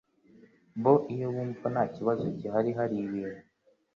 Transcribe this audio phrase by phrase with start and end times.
[0.81, 3.43] bo iyo bumva nta kibazo gihari hari ibintu